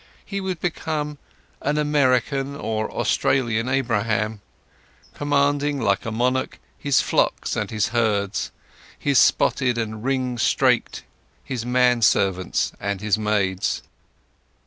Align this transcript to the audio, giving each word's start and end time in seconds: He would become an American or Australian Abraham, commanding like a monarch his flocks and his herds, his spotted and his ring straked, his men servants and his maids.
He 0.25 0.41
would 0.41 0.59
become 0.59 1.19
an 1.61 1.77
American 1.77 2.55
or 2.55 2.91
Australian 2.91 3.69
Abraham, 3.69 4.41
commanding 5.13 5.79
like 5.79 6.07
a 6.07 6.11
monarch 6.11 6.57
his 6.75 7.01
flocks 7.01 7.55
and 7.55 7.69
his 7.69 7.89
herds, 7.89 8.51
his 8.97 9.19
spotted 9.19 9.77
and 9.77 9.93
his 9.93 10.03
ring 10.03 10.37
straked, 10.39 11.03
his 11.43 11.67
men 11.67 12.01
servants 12.01 12.71
and 12.79 12.99
his 12.99 13.19
maids. 13.19 13.83